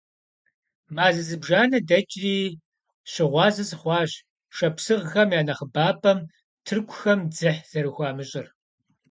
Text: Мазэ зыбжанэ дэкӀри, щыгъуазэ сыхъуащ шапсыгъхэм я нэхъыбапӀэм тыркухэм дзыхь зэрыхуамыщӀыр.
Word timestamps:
Мазэ 0.95 1.21
зыбжанэ 1.29 1.79
дэкӀри, 1.89 2.37
щыгъуазэ 3.11 3.63
сыхъуащ 3.69 4.11
шапсыгъхэм 4.55 5.29
я 5.39 5.41
нэхъыбапӀэм 5.47 6.19
тыркухэм 6.65 7.19
дзыхь 7.31 7.61
зэрыхуамыщӀыр. 7.71 8.47